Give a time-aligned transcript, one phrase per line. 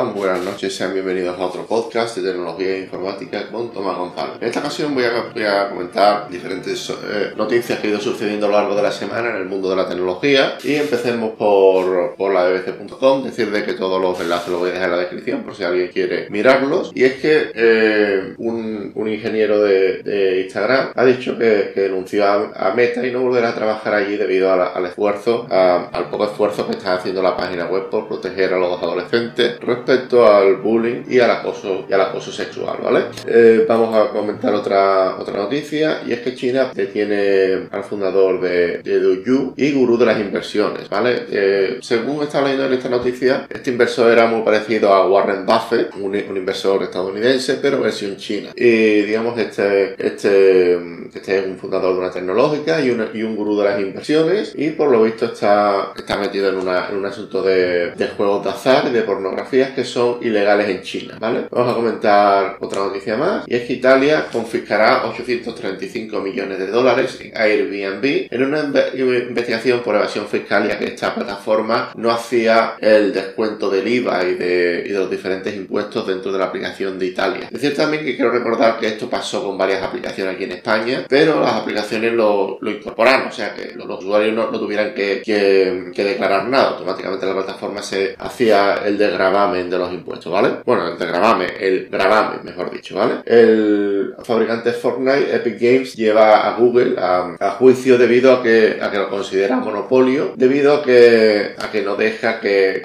[0.00, 4.36] Hola, buenas noches, sean bienvenidos a otro podcast de tecnología e informática con Tomás González.
[4.40, 8.56] En esta ocasión voy a, comentar diferentes eh, noticias que han ido sucediendo a lo
[8.56, 12.48] largo de la semana en el mundo de la tecnología y empecemos por, por la
[12.48, 15.54] bbc.com, decir de que todos los enlaces los voy a dejar en la descripción por
[15.54, 16.92] si alguien quiere mirarlos.
[16.94, 23.10] Y es que eh, un, ingeniero de, Instagram ha dicho que, denunció a, Meta y
[23.10, 27.36] no volverá a trabajar allí debido al esfuerzo, al poco esfuerzo que está haciendo la
[27.36, 33.04] página web por proteger a los adolescentes respecto al bullying y al acoso sexual, ¿vale?
[33.26, 38.78] Eh, vamos a comentar otra, otra noticia y es que China detiene al fundador de,
[38.78, 41.26] de Douyu y gurú de las inversiones, ¿vale?
[41.30, 45.94] Eh, según está leyendo en esta noticia, este inversor era muy parecido a Warren Buffett,
[45.96, 48.50] un, inversor estadounidense, pero versión china.
[48.56, 50.74] Y digamos este, este,
[51.14, 54.70] este es un fundador de una tecnológica y, y un gurú de las inversiones y
[54.70, 58.86] por lo visto está, está metido en, una, un asunto de, de juegos de azar
[58.88, 61.46] y de pornografías que son ilegales en China, ¿vale?
[61.50, 67.18] Vamos a comentar otra noticia más y es que Italia confiscará 835 millones de dólares
[67.20, 73.12] en Airbnb en una investigación por evasión fiscal ya que esta plataforma no hacía el
[73.12, 77.48] descuento del IVA y de, los diferentes impuestos dentro de la aplicación de Italia.
[77.50, 81.04] Es cierto también que quiero recordar que esto pasó con varias aplicaciones aquí en España,
[81.08, 85.22] pero las aplicaciones lo, lo incorporaron, o sea que los, usuarios no, no tuvieran que,
[85.24, 90.56] que, que declarar nada, automáticamente la plataforma se hacía el desgravamen de los impuestos, ¿vale?
[90.64, 93.14] Bueno, el desgravamen, el gravamen, mejor dicho, ¿vale?
[93.24, 98.98] El fabricante Fortnite, Epic Games, lleva a Google a, juicio debido a que, a que
[98.98, 102.82] lo considera monopolio, debido a que, a que no deja que,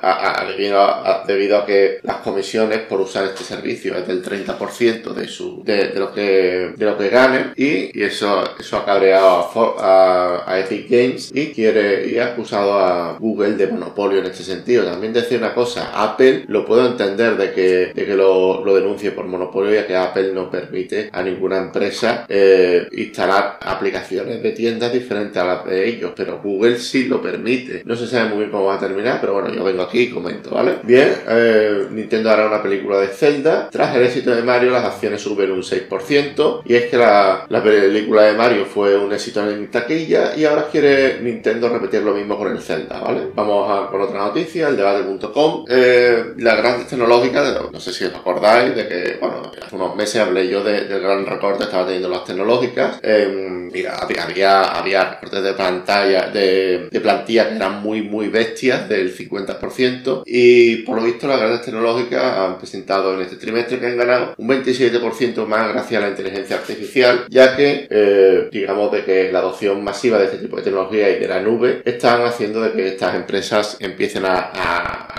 [0.47, 5.93] debido, a, que las comisiones por usar este servicio es del 30% de su, de,
[5.95, 11.47] lo que, de lo que ganen y, eso, eso ha cabreado a, Epic Games y
[11.51, 14.85] quiere, y ha acusado a Google de monopolio en este sentido.
[14.85, 19.11] También decir una cosa, Apple lo puedo entender de que, de que lo, lo, denuncie
[19.11, 24.91] por monopolio ya que Apple no permite a ninguna empresa eh, instalar aplicaciones de tiendas
[24.91, 27.83] diferentes a las de ellos, pero Google sí lo permite.
[27.85, 30.09] No se sabe muy bien cómo va a terminar, pero bueno, yo vengo aquí y
[30.09, 30.79] comento, ¿vale?
[30.83, 33.69] Bien, eh, Nintendo hará una película de Zelda.
[33.71, 37.63] Tras el éxito de Mario, las acciones suben un 6%, y es que la, la
[37.63, 42.37] película de Mario fue un éxito en taquilla y ahora quiere Nintendo repetir lo mismo
[42.37, 43.27] con el Zelda, ¿vale?
[43.33, 45.65] Vamos a con otra noticia, el debate.com.
[45.69, 50.21] Eh, las grandes tecnológicas, no sé si os acordáis de que, bueno, hace unos meses
[50.21, 52.99] hablé yo del gran recorte que estaba teniendo las tecnológicas.
[53.03, 58.89] Em, mira, había, había recortes de pantalla, de, de plantilla que eran muy, muy bestias,
[58.89, 60.23] del 50%.
[60.25, 64.33] Y por lo visto, las grandes tecnológicas han presentado en este trimestre que han ganado
[64.37, 69.39] un 27% más gracias a la inteligencia artificial, ya que, eh, digamos, de que la
[69.39, 72.87] adopción masiva de este tipo de tecnología y de la nube están haciendo de que
[72.87, 74.51] estas empresas empiecen a,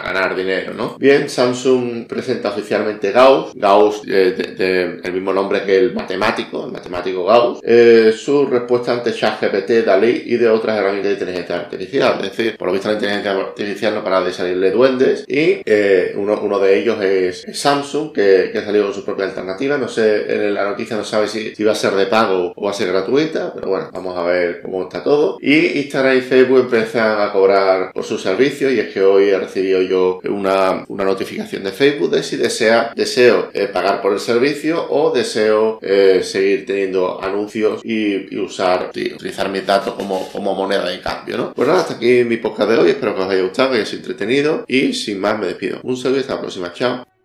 [0.07, 0.97] ganar dinero, ¿no?
[0.99, 7.26] Bien, Samsung presenta oficialmente Gauss, Gauss eh, el mismo nombre que el matemático, el matemático
[7.26, 12.14] Gauss, eh, su respuesta ante ChatGPT, DALI y de otras herramientas de inteligencia artificial.
[12.22, 16.14] Es decir, por lo visto la inteligencia artificial no para de salirle duendes y eh,
[16.16, 19.76] uno, uno, de ellos es, Samsung, que, que, ha salido con su propia alternativa.
[19.76, 22.64] No sé, en la noticia no sabe si, si va a ser de pago o
[22.64, 25.36] va a ser gratuita, pero bueno, vamos a ver cómo está todo.
[25.42, 29.38] Y Instagram y Facebook empiezan a cobrar por sus servicios y es que hoy he
[29.38, 34.20] recibido yo una, una notificación de Facebook de si desea, deseo eh, pagar por el
[34.20, 40.88] servicio o deseo eh, seguir teniendo anuncios y, usar, utilizar mis datos como, como moneda
[40.88, 41.54] de cambio, ¿no?
[41.54, 43.86] Pues nada, hasta aquí mi podcast de hoy, espero que os haya gustado, que haya
[43.86, 45.81] sido entretenido y sin más me despido.
[45.82, 47.16] Un saludo y hasta la próxima, chao.